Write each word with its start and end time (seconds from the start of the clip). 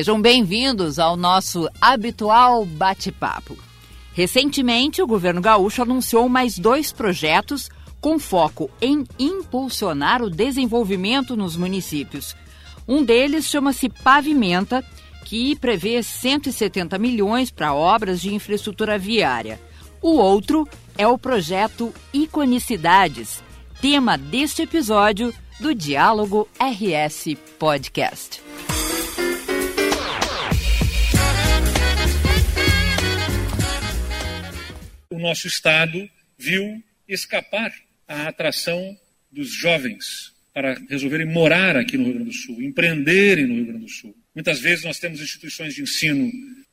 Sejam 0.00 0.18
bem-vindos 0.18 0.98
ao 0.98 1.14
nosso 1.14 1.68
habitual 1.78 2.64
bate-papo. 2.64 3.54
Recentemente, 4.14 5.02
o 5.02 5.06
governo 5.06 5.42
gaúcho 5.42 5.82
anunciou 5.82 6.26
mais 6.26 6.58
dois 6.58 6.90
projetos 6.90 7.68
com 8.00 8.18
foco 8.18 8.70
em 8.80 9.04
impulsionar 9.18 10.22
o 10.22 10.30
desenvolvimento 10.30 11.36
nos 11.36 11.54
municípios. 11.54 12.34
Um 12.88 13.04
deles 13.04 13.44
chama-se 13.44 13.90
Pavimenta, 13.90 14.82
que 15.26 15.54
prevê 15.56 16.02
170 16.02 16.98
milhões 16.98 17.50
para 17.50 17.74
obras 17.74 18.22
de 18.22 18.32
infraestrutura 18.32 18.96
viária. 18.96 19.60
O 20.00 20.12
outro 20.12 20.66
é 20.96 21.06
o 21.06 21.18
projeto 21.18 21.92
Iconicidades, 22.10 23.42
tema 23.82 24.16
deste 24.16 24.62
episódio 24.62 25.30
do 25.60 25.74
Diálogo 25.74 26.48
RS 26.58 27.36
Podcast. 27.58 28.49
Nosso 35.20 35.46
Estado 35.46 36.08
viu 36.38 36.82
escapar 37.08 37.72
a 38.08 38.28
atração 38.28 38.96
dos 39.30 39.52
jovens 39.52 40.32
para 40.52 40.74
resolverem 40.88 41.26
morar 41.26 41.76
aqui 41.76 41.96
no 41.96 42.04
Rio 42.04 42.14
Grande 42.14 42.30
do 42.30 42.36
Sul, 42.36 42.62
empreenderem 42.62 43.46
no 43.46 43.54
Rio 43.54 43.66
Grande 43.66 43.84
do 43.84 43.90
Sul. 43.90 44.16
Muitas 44.34 44.60
vezes 44.60 44.84
nós 44.84 44.98
temos 44.98 45.20
instituições 45.20 45.74
de 45.74 45.82
ensino 45.82 46.30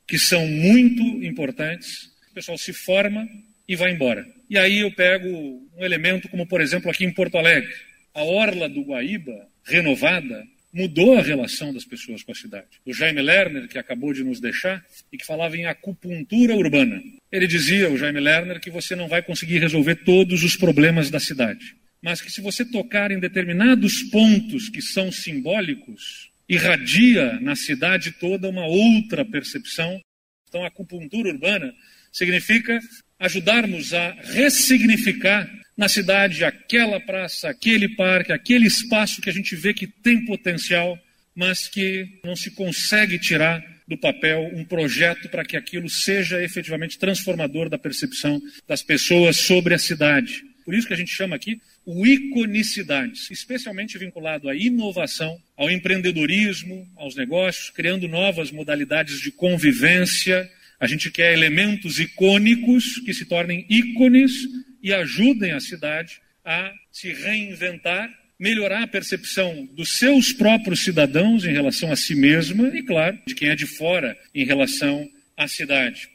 que 0.08 0.18
são 0.18 0.48
muito 0.48 1.02
importantes, 1.24 2.10
o 2.32 2.34
pessoal 2.34 2.58
se 2.58 2.74
forma 2.74 3.28
e 3.68 3.76
vai 3.76 3.92
embora. 3.92 4.26
E 4.50 4.58
aí 4.58 4.80
eu 4.80 4.92
pego 4.92 5.28
um 5.28 5.84
elemento 5.84 6.30
como, 6.30 6.48
por 6.48 6.62
exemplo, 6.62 6.90
aqui 6.90 7.04
em 7.04 7.14
Porto 7.14 7.38
Alegre. 7.38 7.74
A 8.14 8.24
orla 8.24 8.70
do 8.70 8.82
Guaíba, 8.82 9.48
renovada, 9.64 10.44
mudou 10.78 11.18
a 11.18 11.22
relação 11.22 11.74
das 11.74 11.84
pessoas 11.84 12.22
com 12.22 12.32
a 12.32 12.36
cidade. 12.36 12.68
O 12.86 12.94
Jaime 12.94 13.22
Lerner, 13.22 13.68
que 13.68 13.80
acabou 13.80 14.14
de 14.14 14.24
nos 14.24 14.40
deixar, 14.40 14.86
e 15.12 15.18
que 15.18 15.26
falava 15.26 15.58
em 15.58 15.66
acupuntura 15.66 16.56
urbana. 16.56 17.02
Ele 17.32 17.48
dizia, 17.48 17.90
o 17.90 17.98
Jaime 17.98 18.20
Lerner, 18.20 18.60
que 18.60 18.70
você 18.70 18.96
não 18.96 19.08
vai 19.08 19.24
conseguir 19.24 19.58
resolver 19.58 19.96
todos 19.96 20.44
os 20.44 20.56
problemas 20.56 21.10
da 21.10 21.20
cidade, 21.20 21.76
mas 22.02 22.22
que 22.22 22.32
se 22.32 22.42
você 22.42 22.64
tocar 22.64 23.12
em 23.12 23.20
determinados 23.20 24.04
pontos 24.04 24.70
que 24.70 24.82
são 24.82 25.12
simbólicos, 25.12 26.32
irradia 26.48 27.40
na 27.42 27.56
cidade 27.56 28.12
toda 28.12 28.48
uma 28.48 28.66
outra 28.68 29.26
percepção. 29.26 30.00
Então, 30.48 30.64
a 30.64 30.68
acupuntura 30.68 31.30
urbana 31.30 31.74
significa 32.12 32.80
ajudarmos 33.20 33.94
a 33.94 34.12
ressignificar 34.24 35.50
na 35.78 35.88
cidade 35.88 36.44
aquela 36.44 37.00
praça, 37.00 37.50
aquele 37.50 37.90
parque, 37.90 38.34
aquele 38.34 38.66
espaço 38.66 39.22
que 39.22 39.30
a 39.30 39.34
gente 39.34 39.56
vê 39.56 39.74
que 39.74 39.86
tem 39.86 40.26
potencial, 40.26 40.98
mas 41.36 41.68
que 41.68 42.20
não 42.26 42.36
se 42.36 42.50
consegue 42.52 43.20
tirar 43.20 43.64
do 43.88 43.98
papel 43.98 44.50
um 44.54 44.66
projeto 44.66 45.30
para 45.30 45.46
que 45.46 45.56
aquilo 45.56 45.88
seja 45.88 46.44
efetivamente 46.44 46.98
transformador 46.98 47.70
da 47.70 47.78
percepção 47.78 48.42
das 48.68 48.82
pessoas 48.82 49.38
sobre 49.38 49.76
a 49.76 49.78
cidade. 49.78 50.44
Por 50.66 50.74
isso 50.74 50.88
que 50.88 50.94
a 50.94 50.98
gente 50.98 51.14
chama 51.14 51.36
aqui 51.36 51.62
o 51.86 52.06
iconicidades, 52.06 53.32
especialmente 53.32 53.98
vinculado 53.98 54.50
à 54.50 54.56
inovação, 54.56 55.40
ao 55.56 55.72
empreendedorismo, 55.72 56.86
aos 56.98 57.16
negócios, 57.16 57.70
criando 57.70 58.10
novas 58.10 58.52
modalidades 58.52 59.22
de 59.22 59.32
convivência. 59.32 60.50
A 60.78 60.86
gente 60.86 61.10
quer 61.10 61.32
elementos 61.32 62.00
icônicos 62.00 62.98
que 63.06 63.14
se 63.14 63.26
tornem 63.26 63.66
ícones 63.70 64.34
e 64.82 64.94
ajudem 64.94 65.52
a 65.52 65.60
cidade 65.60 66.22
a 66.44 66.72
se 66.92 67.12
reinventar, 67.12 68.10
melhorar 68.40 68.84
a 68.84 68.88
percepção 68.88 69.68
dos 69.74 69.98
seus 69.98 70.32
próprios 70.32 70.84
cidadãos 70.84 71.44
em 71.44 71.52
relação 71.52 71.92
a 71.92 71.96
si 71.96 72.16
mesma 72.16 72.68
e, 72.70 72.84
claro, 72.84 73.18
de 73.28 73.36
quem 73.36 73.50
é 73.50 73.56
de 73.56 73.66
fora 73.66 74.18
em 74.34 74.46
relação 74.46 75.10
à 75.36 75.48
cidade. 75.48 76.10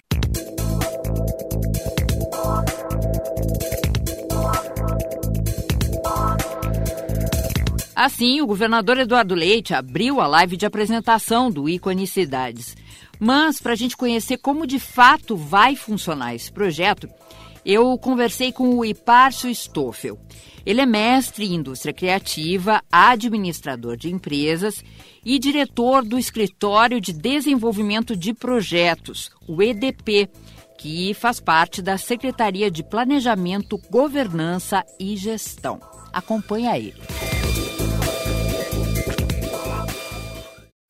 Assim, 7.94 8.40
o 8.40 8.46
governador 8.46 8.98
Eduardo 8.98 9.34
Leite 9.34 9.74
abriu 9.74 10.20
a 10.20 10.26
live 10.26 10.56
de 10.56 10.66
apresentação 10.66 11.50
do 11.50 11.68
Iconicidades. 11.68 12.74
Mas, 13.20 13.60
para 13.60 13.74
a 13.74 13.76
gente 13.76 13.96
conhecer 13.96 14.38
como 14.38 14.66
de 14.66 14.80
fato 14.80 15.36
vai 15.36 15.76
funcionar 15.76 16.34
esse 16.34 16.50
projeto, 16.50 17.08
eu 17.64 17.96
conversei 17.98 18.52
com 18.52 18.76
o 18.76 18.84
Ipárcio 18.84 19.50
Stoffel. 19.54 20.18
Ele 20.64 20.80
é 20.80 20.86
mestre 20.86 21.46
em 21.46 21.54
indústria 21.54 21.92
criativa, 21.92 22.82
administrador 22.90 23.96
de 23.96 24.12
empresas 24.12 24.84
e 25.24 25.38
diretor 25.38 26.04
do 26.04 26.18
Escritório 26.18 27.00
de 27.00 27.12
Desenvolvimento 27.12 28.16
de 28.16 28.32
Projetos, 28.32 29.30
o 29.48 29.62
EDP, 29.62 30.28
que 30.78 31.14
faz 31.14 31.40
parte 31.40 31.80
da 31.80 31.96
Secretaria 31.96 32.70
de 32.70 32.82
Planejamento, 32.82 33.80
Governança 33.90 34.84
e 34.98 35.16
Gestão. 35.16 35.80
Acompanha 36.12 36.76
ele. 36.76 37.31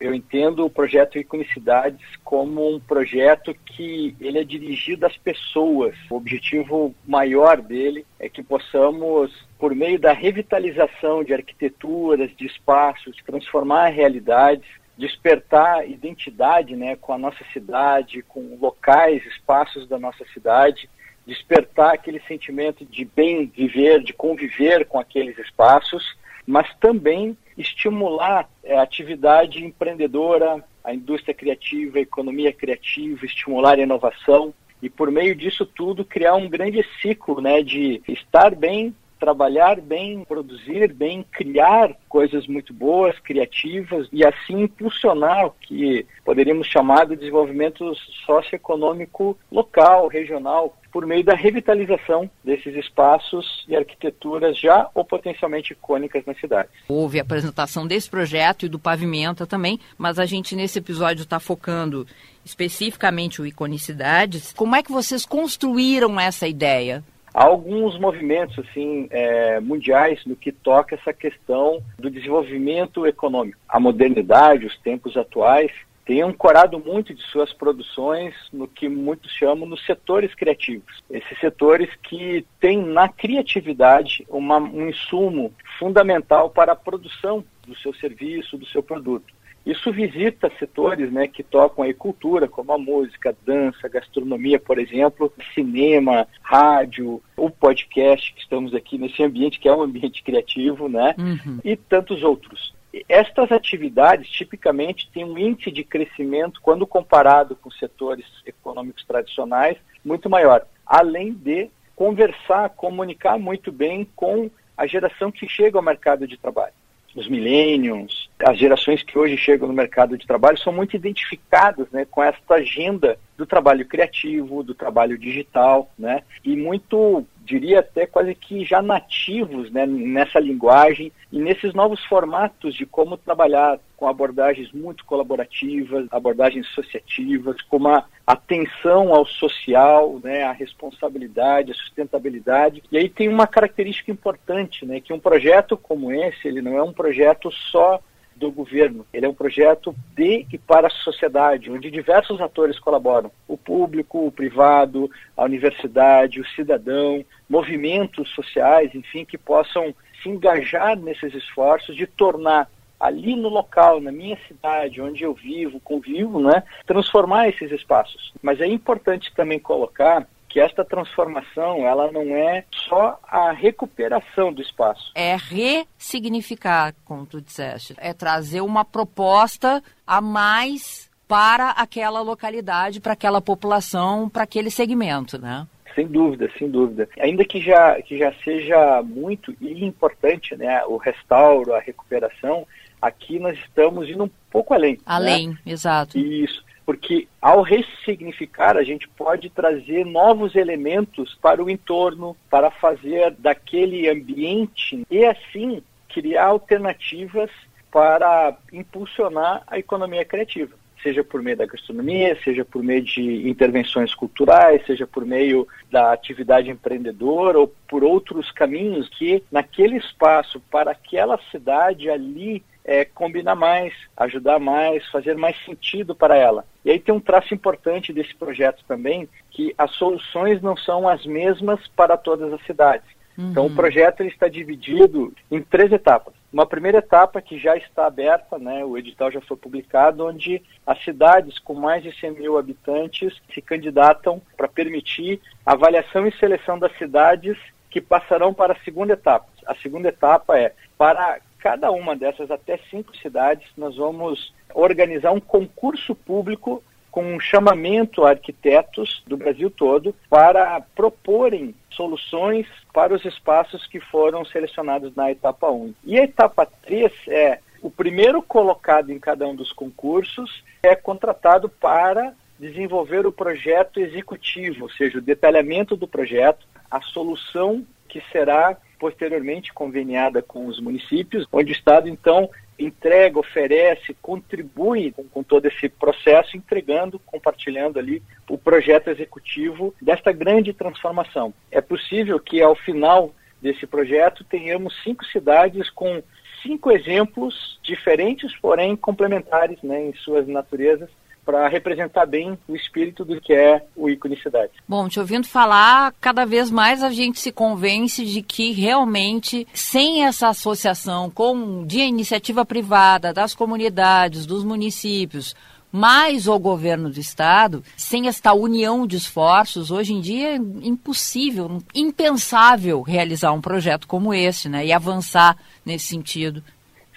Eu 0.03 0.13
entendo 0.13 0.67
o 0.67 0.71
projeto 0.71 1.17
Iconicidades 1.17 2.05
como 2.25 2.75
um 2.75 2.81
projeto 2.81 3.55
que 3.65 4.17
ele 4.21 4.37
é 4.37 4.43
dirigido 4.43 5.07
às 5.07 5.17
pessoas. 5.17 5.95
O 6.11 6.17
objetivo 6.17 6.93
maior 7.07 7.63
dele 7.63 8.05
é 8.19 8.29
que 8.29 8.43
possamos, 8.43 9.31
por 9.61 9.73
meio 9.77 10.01
da 10.01 10.13
revitalização 10.13 11.23
de 11.23 11.33
arquiteturas, 11.33 12.35
de 12.37 12.47
espaços, 12.47 13.15
transformar 13.25 13.91
realidades, 13.91 14.67
despertar 14.99 15.89
identidade 15.89 16.75
né, 16.75 16.97
com 16.97 17.13
a 17.13 17.19
nossa 17.19 17.45
cidade, 17.53 18.23
com 18.23 18.59
locais, 18.61 19.25
espaços 19.25 19.87
da 19.87 20.01
nossa 20.01 20.25
cidade, 20.35 20.91
despertar 21.25 21.95
aquele 21.95 22.21
sentimento 22.27 22.85
de 22.85 23.05
bem 23.05 23.47
viver, 23.47 24.03
de 24.03 24.13
conviver 24.13 24.85
com 24.85 24.99
aqueles 24.99 25.39
espaços, 25.39 26.17
mas 26.45 26.67
também 26.81 27.37
estimular 27.57 28.49
é, 28.65 28.77
a 28.77 28.83
atividade 28.83 29.65
empreendedora, 29.65 30.65
a 30.85 30.95
indústria 30.95 31.35
criativa, 31.35 31.99
a 31.99 32.03
economia 32.03 32.53
criativa, 32.53 33.25
estimular 33.25 33.79
a 33.79 33.83
inovação 33.83 34.53
e 34.83 34.91
por 34.91 35.11
meio 35.11 35.35
disso 35.35 35.65
tudo 35.65 36.05
criar 36.05 36.35
um 36.35 36.49
grande 36.49 36.85
ciclo 37.01 37.41
né, 37.41 37.63
de 37.63 38.03
estar 38.09 38.55
bem, 38.55 38.95
trabalhar 39.23 39.81
bem, 39.81 40.25
produzir 40.25 40.93
bem, 40.93 41.25
criar 41.31 41.97
coisas 42.09 42.49
muito 42.49 42.75
boas, 42.75 43.17
criativas 43.21 44.09
e 44.13 44.27
assim 44.27 44.63
impulsionar 44.63 45.47
o 45.47 45.55
que 45.61 46.05
poderíamos 46.25 46.67
chamar 46.67 47.07
de 47.07 47.15
desenvolvimento 47.15 47.95
socioeconômico 48.27 49.39
local, 49.53 50.09
regional, 50.09 50.77
por 50.93 51.07
meio 51.07 51.25
da 51.25 51.35
revitalização 51.35 52.31
desses 52.45 52.77
espaços 52.77 53.65
e 53.67 53.75
arquiteturas 53.75 54.59
já 54.59 54.89
ou 54.95 55.05
potencialmente 55.05 55.73
icônicas 55.73 56.25
na 56.27 56.35
cidade. 56.35 56.69
Houve 56.87 57.19
a 57.19 57.23
apresentação 57.23 57.87
desse 57.87 58.11
projeto 58.11 58.67
e 58.67 58.69
do 58.69 58.79
Pavimenta 58.79 59.47
também, 59.47 59.81
mas 59.97 60.19
a 60.19 60.27
gente 60.27 60.55
nesse 60.55 60.79
episódio 60.79 61.23
está 61.23 61.41
focando 61.41 62.07
especificamente 62.45 63.41
o 63.41 63.47
Iconicidades. 63.47 64.53
Como 64.53 64.77
é 64.77 64.83
que 64.83 64.93
vocês 64.93 65.25
construíram 65.25 66.21
essa 66.21 66.47
ideia? 66.47 67.03
Há 67.35 67.45
alguns 67.45 67.99
movimentos 67.99 68.59
assim 68.59 69.09
é, 69.11 69.59
mundiais 69.59 70.21
no 70.27 70.37
que 70.37 70.53
toca 70.53 70.95
essa 70.95 71.15
questão 71.15 71.83
do 71.99 72.11
desenvolvimento 72.11 73.07
econômico. 73.07 73.59
A 73.67 73.81
modernidade, 73.81 74.67
os 74.67 74.77
tempos 74.81 75.17
atuais, 75.17 75.73
têm 76.05 76.23
ancorado 76.23 76.79
muito 76.79 77.15
de 77.15 77.23
suas 77.23 77.53
produções 77.53 78.35
no 78.53 78.67
que 78.67 78.89
muitos 78.89 79.31
chamam 79.33 79.69
nos 79.69 79.85
setores 79.85 80.35
criativos. 80.35 81.03
Esses 81.11 81.39
setores 81.39 81.89
que 82.03 82.45
têm 82.61 82.83
na 82.83 83.09
criatividade 83.09 84.27
uma, 84.29 84.59
um 84.59 84.89
insumo 84.89 85.53
fundamental 85.79 86.51
para 86.51 86.73
a 86.73 86.77
produção 86.77 87.45
do 87.67 87.77
seu 87.77 87.95
serviço, 87.95 88.59
do 88.59 88.67
seu 88.67 88.83
produto. 88.83 89.33
Isso 89.65 89.93
visita 89.93 90.51
setores 90.59 91.13
né, 91.13 91.29
que 91.29 91.43
tocam 91.43 91.85
a 91.85 91.95
cultura, 91.95 92.49
como 92.49 92.73
a 92.73 92.79
música, 92.79 93.37
dança, 93.47 93.89
gastronomia, 93.89 94.59
por 94.59 94.77
exemplo, 94.77 95.33
cinema, 95.55 96.27
rádio, 96.43 97.23
o 97.37 97.49
podcast, 97.49 98.35
que 98.35 98.41
estamos 98.41 98.75
aqui 98.75 98.99
nesse 98.99 99.23
ambiente 99.23 99.61
que 99.61 99.69
é 99.69 99.75
um 99.75 99.83
ambiente 99.83 100.23
criativo, 100.25 100.89
né? 100.89 101.15
Uhum. 101.17 101.61
E 101.63 101.77
tantos 101.77 102.25
outros. 102.25 102.75
Estas 103.09 103.51
atividades 103.51 104.29
tipicamente 104.29 105.11
têm 105.13 105.25
um 105.25 105.39
índice 105.39 105.71
de 105.71 105.83
crescimento, 105.83 106.61
quando 106.61 106.87
comparado 106.87 107.57
com 107.57 107.71
setores 107.71 108.27
econômicos 108.45 109.05
tradicionais, 109.05 109.79
muito 110.05 110.29
maior. 110.29 110.67
Além 110.87 111.33
de 111.33 111.71
conversar, 111.97 112.71
comunicar 112.71 113.39
muito 113.39 113.73
bem 113.73 114.07
com 114.15 114.51
a 114.77 114.87
geração 114.87 115.31
que 115.31 115.49
chega 115.49 115.79
ao 115.79 115.83
mercado 115.83 116.27
de 116.27 116.37
trabalho 116.37 116.75
os 117.15 117.29
millennials, 117.29 118.31
as 118.39 118.59
gerações 118.59 119.03
que 119.03 119.19
hoje 119.19 119.37
chegam 119.37 119.69
no 119.69 119.75
mercado 119.75 120.17
de 120.17 120.27
trabalho 120.27 120.59
são 120.59 120.73
muito 120.73 120.97
identificadas 120.97 121.87
né, 121.91 122.07
com 122.11 122.23
essa 122.23 122.55
agenda 122.55 123.19
do 123.37 123.45
trabalho 123.45 123.87
criativo, 123.87 124.63
do 124.63 124.75
trabalho 124.75 125.19
digital, 125.19 125.91
né, 125.99 126.23
e 126.45 126.57
muito, 126.57 127.25
diria 127.45 127.81
até 127.81 128.07
quase 128.07 128.35
que 128.35 128.65
já 128.65 128.81
nativos 128.81 129.71
né, 129.71 129.85
nessa 129.87 130.39
linguagem 130.39 131.13
e 131.31 131.39
nesses 131.39 131.75
novos 131.75 132.05
formatos 132.05 132.75
de 132.75 132.87
como 132.87 133.17
trabalhar 133.17 133.79
com 133.97 134.09
abordagens 134.09 134.73
muito 134.73 135.05
colaborativas, 135.05 136.07
abordagens 136.11 136.67
associativas, 136.71 137.61
com 137.63 137.77
uma 137.77 138.05
atenção 138.27 139.15
ao 139.15 139.27
social, 139.27 140.21
né, 140.23 140.45
à 140.45 140.53
responsabilidade, 140.53 141.73
à 141.73 141.75
sustentabilidade. 141.75 142.83
E 142.91 142.97
aí 142.97 143.09
tem 143.09 143.29
uma 143.29 143.47
característica 143.47 144.11
importante, 144.11 144.85
né, 144.87 145.01
que 145.01 145.13
um 145.13 145.21
projeto 145.21 145.77
como 145.77 146.13
esse, 146.13 146.49
ele 146.49 146.63
não 146.63 146.77
é 146.77 146.83
um 146.83 146.93
projeto 146.93 147.51
só 147.51 148.01
do 148.37 148.51
governo. 148.51 149.07
Ele 149.13 149.27
é 149.27 149.29
um 149.29 149.35
projeto 149.35 149.95
de 150.17 150.47
e 150.53 150.59
para 150.59 150.87
a 150.87 150.91
sociedade, 150.91 151.71
onde 151.71 151.91
diversos 151.91 152.41
atores 152.41 152.79
colaboram: 152.79 153.31
o 153.47 153.57
público, 153.57 154.27
o 154.27 154.33
privado, 154.33 155.11
a 155.37 155.45
universidade, 155.45 156.41
o 156.41 156.49
cidadão, 156.49 157.25
movimentos 157.49 158.31
sociais, 158.31 158.95
enfim, 158.95 159.25
que 159.25 159.39
possam 159.39 159.95
se 160.23 160.29
engajar 160.29 160.97
nesses 160.97 161.35
esforços 161.35 161.97
de 161.97 162.07
tornar 162.07 162.69
ali 162.99 163.35
no 163.35 163.49
local, 163.49 164.01
na 164.01 164.13
minha 164.13 164.39
cidade, 164.47 165.01
onde 165.01 165.25
eu 165.25 165.35
vivo, 165.35 165.81
convivo, 165.81 166.41
né, 166.41 166.63
transformar 166.87 167.49
esses 167.49 167.73
espaços. 167.73 168.33
Mas 168.41 168.61
é 168.61 168.67
importante 168.67 169.35
também 169.35 169.59
colocar 169.59 170.25
que 170.53 170.61
esta 170.61 170.85
transformação 170.85 171.79
ela 171.79 172.13
não 172.13 172.37
é 172.37 172.65
só 172.87 173.19
a 173.27 173.53
recuperação 173.53 174.53
do 174.53 174.61
espaço. 174.61 175.11
É 175.15 175.35
ressignificar, 175.35 176.95
como 177.07 177.25
tu 177.25 177.41
disseste. 177.41 177.95
É 177.97 178.13
trazer 178.13 178.61
uma 178.61 178.85
proposta 178.85 179.83
a 180.07 180.21
mais 180.21 181.11
para 181.27 181.71
aquela 181.71 182.21
localidade, 182.21 183.01
para 183.01 183.15
aquela 183.15 183.41
população, 183.41 184.29
para 184.29 184.43
aquele 184.43 184.71
segmento, 184.71 185.41
né? 185.41 185.67
Sem 185.95 186.07
dúvida, 186.07 186.51
sem 186.59 186.71
dúvida. 186.71 187.09
Ainda 187.19 187.47
que 187.47 187.59
já, 187.59 188.01
que 188.03 188.19
já 188.19 188.31
seja 188.45 189.03
muito 189.03 189.57
e 189.59 189.83
importante 189.85 190.55
né, 190.55 190.85
o 190.85 190.99
restauro, 190.99 191.75
a 191.75 191.81
recuperação, 191.81 192.67
aqui 193.01 193.39
nós 193.39 193.59
estamos 193.59 194.07
indo 194.09 194.25
um 194.25 194.31
pouco 194.51 194.75
além. 194.75 194.95
Né? 194.95 195.01
Além, 195.07 195.49
né? 195.49 195.59
exato. 195.65 196.19
Isso 196.19 196.63
porque 196.85 197.29
ao 197.41 197.63
ressignificar 197.63 198.77
a 198.77 198.83
gente 198.83 199.09
pode 199.09 199.51
trazer 199.51 200.05
novos 200.05 200.55
elementos 200.55 201.37
para 201.41 201.63
o 201.63 201.71
entorno, 201.71 202.37
para 202.51 202.71
fazer 202.71 203.33
daquele 203.39 204.09
ambiente 204.09 205.07
e 205.11 205.25
assim 205.25 205.83
criar 206.09 206.47
alternativas 206.47 207.51
para 207.91 208.57
impulsionar 208.73 209.63
a 209.67 209.79
economia 209.79 210.25
criativa, 210.25 210.75
seja 211.03 211.23
por 211.23 211.43
meio 211.43 211.57
da 211.57 211.67
gastronomia, 211.67 212.39
seja 212.43 212.65
por 212.65 212.83
meio 212.83 213.03
de 213.03 213.49
intervenções 213.49 214.15
culturais, 214.15 214.85
seja 214.87 215.07
por 215.07 215.27
meio 215.27 215.67
da 215.91 216.13
atividade 216.13 216.71
empreendedora 216.71 217.59
ou 217.59 217.69
por 217.89 218.03
outros 218.03 218.51
caminhos 218.51 219.09
que 219.09 219.43
naquele 219.51 219.97
espaço 219.97 220.61
para 220.71 220.93
aquela 220.93 221.39
cidade 221.51 222.09
ali 222.09 222.63
é, 222.85 223.05
combinar 223.05 223.55
mais, 223.55 223.93
ajudar 224.17 224.59
mais, 224.59 225.07
fazer 225.11 225.37
mais 225.37 225.57
sentido 225.65 226.15
para 226.15 226.37
ela. 226.37 226.65
E 226.85 226.91
aí 226.91 226.99
tem 226.99 227.15
um 227.15 227.21
traço 227.21 227.55
importante 227.55 228.13
desse 228.13 228.35
projeto 228.35 228.83
também, 228.87 229.29
que 229.51 229.75
as 229.79 229.93
soluções 229.93 230.61
não 230.61 230.77
são 230.77 231.09
as 231.09 231.25
mesmas 231.25 231.81
para 231.89 232.17
todas 232.17 232.53
as 232.53 232.65
cidades. 232.65 233.07
Uhum. 233.39 233.51
Então 233.51 233.67
o 233.67 233.75
projeto 233.75 234.21
ele 234.21 234.31
está 234.31 234.49
dividido 234.49 235.33
em 235.51 235.63
três 235.63 235.93
etapas. 235.93 236.35
Uma 236.53 236.67
primeira 236.67 236.99
etapa 236.99 237.41
que 237.41 237.59
já 237.59 237.77
está 237.77 238.07
aberta, 238.07 238.59
né, 238.59 238.85
o 238.85 238.99
edital 238.99 239.31
já 239.31 239.41
foi 239.41 239.57
publicado, 239.57 240.27
onde 240.27 240.63
as 240.87 241.03
cidades 241.03 241.59
com 241.59 241.73
mais 241.73 242.03
de 242.03 242.13
100 242.19 242.33
mil 242.33 242.59
habitantes 242.59 243.41
se 243.55 243.63
candidatam 243.63 244.43
para 244.57 244.69
permitir 244.69 245.41
avaliação 245.65 246.27
e 246.27 246.37
seleção 246.37 246.79
das 246.79 246.95
cidades 246.99 247.57
que 247.89 248.01
passarão 248.01 248.53
para 248.53 248.75
a 248.75 248.85
segunda 248.85 249.15
etapa. 249.15 249.47
A 249.67 249.75
segunda 249.77 250.09
etapa 250.09 250.59
é 250.59 250.75
para 250.99 251.41
cada 251.63 251.93
uma 251.93 252.17
dessas 252.17 252.51
até 252.51 252.77
cinco 252.91 253.17
cidades, 253.17 253.69
nós 253.77 253.97
vamos 253.97 254.53
organizar 254.75 255.31
um 255.31 255.39
concurso 255.39 256.13
público 256.13 256.83
com 257.09 257.23
um 257.23 257.39
chamamento 257.39 258.25
a 258.25 258.31
arquitetos 258.31 259.23
do 259.29 259.37
Brasil 259.37 259.71
todo 259.71 260.13
para 260.29 260.81
proporem 260.97 261.73
soluções 261.91 262.67
para 262.93 263.15
os 263.15 263.25
espaços 263.25 263.87
que 263.87 264.01
foram 264.01 264.45
selecionados 264.45 265.15
na 265.15 265.31
etapa 265.31 265.71
1. 265.71 265.95
E 266.05 266.19
a 266.19 266.25
etapa 266.25 266.67
3 266.67 267.13
é 267.29 267.61
o 267.81 267.91
primeiro 267.91 268.43
colocado 268.43 269.11
em 269.11 269.21
cada 269.21 269.47
um 269.47 269.55
dos 269.55 269.73
concursos 269.73 270.65
é 270.83 270.97
contratado 270.97 271.69
para 271.69 272.35
desenvolver 272.59 273.25
o 273.25 273.33
projeto 273.33 274.01
executivo, 274.01 274.85
ou 274.85 274.91
seja, 274.91 275.19
o 275.19 275.23
detalhamento 275.23 275.97
do 275.97 276.09
projeto, 276.09 276.67
a 276.91 277.01
solução 277.01 277.87
que 278.09 278.21
será 278.33 278.77
posteriormente 279.03 279.75
conveniada 279.75 280.41
com 280.41 280.67
os 280.67 280.79
municípios, 280.79 281.45
onde 281.53 281.73
o 281.73 281.75
Estado, 281.75 282.09
então, 282.09 282.49
entrega, 282.79 283.37
oferece, 283.37 284.17
contribui 284.23 285.11
com, 285.11 285.25
com, 285.25 285.43
todo 285.43 285.67
esse 285.67 285.89
processo, 285.89 286.57
entregando, 286.57 287.19
compartilhando 287.19 287.99
ali 287.99 288.23
o 288.49 288.57
projeto 288.57 289.11
executivo 289.11 289.93
desta 290.01 290.31
grande 290.31 290.73
transformação. 290.73 291.53
É 291.69 291.81
possível 291.81 292.39
que, 292.39 292.63
ao 292.63 292.77
final 292.77 293.35
desse 293.61 293.89
projeto, 293.89 294.45
tenhamos 294.45 294.95
cinco 295.03 295.25
cidades 295.25 295.91
com 295.91 296.23
cinco 296.63 296.93
exemplos 296.93 297.81
diferentes, 297.83 298.57
porém 298.61 298.95
complementares 298.95 299.83
né, 299.83 300.01
em 300.01 300.15
suas 300.15 300.47
naturezas, 300.47 301.11
para 301.45 301.69
representar 301.69 302.27
bem 302.27 302.59
o 302.69 302.77
espírito 302.77 303.25
do 303.25 303.41
que 303.41 303.53
é 303.53 303.85
o 303.97 304.09
ícone 304.09 304.41
cidade. 304.41 304.73
Bom, 304.89 305.09
te 305.09 305.19
ouvindo 305.19 305.47
falar, 305.47 306.15
cada 306.21 306.45
vez 306.45 306.71
mais 306.71 307.03
a 307.03 307.11
gente 307.11 307.41
se 307.41 307.51
convence 307.51 308.25
de 308.25 308.43
que 308.43 308.73
realmente, 308.73 309.67
sem 309.75 310.25
essa 310.25 310.49
associação 310.49 311.31
com 311.31 311.85
de 311.85 311.99
iniciativa 312.01 312.65
privada, 312.65 313.33
das 313.33 313.55
comunidades, 313.55 314.47
dos 314.47 314.65
municípios, 314.65 315.55
mais 315.93 316.49
o 316.49 316.59
governo 316.59 317.11
do 317.11 317.21
estado, 317.21 317.85
sem 317.97 318.27
esta 318.27 318.55
união 318.55 319.07
de 319.07 319.17
esforços, 319.17 319.91
hoje 319.91 320.15
em 320.15 320.21
dia 320.21 320.55
é 320.55 320.57
impossível, 320.57 321.83
impensável 321.95 323.03
realizar 323.03 323.53
um 323.53 323.61
projeto 323.61 324.09
como 324.09 324.33
esse, 324.33 324.71
né, 324.71 324.87
e 324.87 324.93
avançar 324.93 325.57
nesse 325.85 326.07
sentido. 326.07 326.65